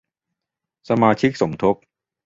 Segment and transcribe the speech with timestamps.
[0.89, 1.75] สมาชิกสมทบ